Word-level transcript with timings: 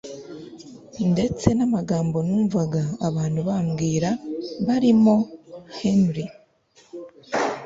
ndetse 1.11 1.47
namagambo 1.57 2.17
numvaga 2.27 2.81
abantu 3.07 3.39
bambwira 3.49 4.09
barimo 4.65 5.15
Henry 5.79 6.25